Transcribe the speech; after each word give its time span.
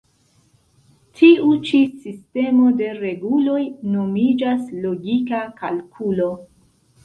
Tiu 1.19 1.49
ĉi 1.67 1.81
sistemo 2.07 2.71
de 2.81 2.89
reguloj 3.03 3.61
nomiĝas 3.99 4.67
logika 4.89 5.47
kalkulo. 5.65 6.31